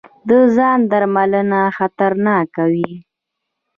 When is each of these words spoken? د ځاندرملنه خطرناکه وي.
د 0.27 0.29
ځاندرملنه 0.55 1.61
خطرناکه 1.77 2.63
وي. 2.73 2.91